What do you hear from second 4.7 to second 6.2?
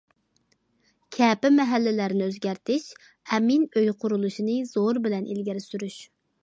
زور بىلەن ئىلگىرى سۈرۈش.